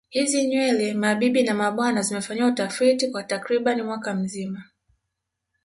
[0.09, 4.63] Hizi nywele mabibi na mabwana zimefanyiwa utafiti kwa takriban mwaka mzima